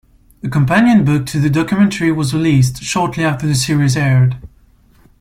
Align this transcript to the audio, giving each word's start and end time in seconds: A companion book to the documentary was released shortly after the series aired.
A 0.41 0.49
companion 0.49 1.05
book 1.05 1.27
to 1.27 1.39
the 1.39 1.47
documentary 1.51 2.11
was 2.11 2.33
released 2.33 2.81
shortly 2.81 3.23
after 3.23 3.45
the 3.45 3.53
series 3.53 3.95
aired. 3.95 4.35